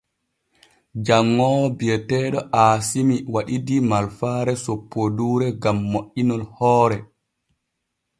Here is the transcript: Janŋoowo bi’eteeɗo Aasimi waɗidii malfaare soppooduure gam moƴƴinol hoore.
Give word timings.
Janŋoowo 1.05 1.65
bi’eteeɗo 1.77 2.39
Aasimi 2.63 3.15
waɗidii 3.33 3.85
malfaare 3.89 4.53
soppooduure 4.65 5.47
gam 5.61 5.77
moƴƴinol 5.91 6.43
hoore. 6.55 6.97